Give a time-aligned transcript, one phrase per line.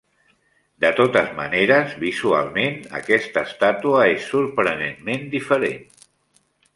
[0.83, 5.85] De totes maneres, visualment, aquesta estàtua és sorprenentment diferent.